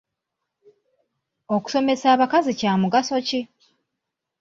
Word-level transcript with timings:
Okusomesa 1.55 2.05
abakazi 2.15 2.51
kya 2.59 2.71
mugaso 2.81 3.15
ki? 3.27 3.41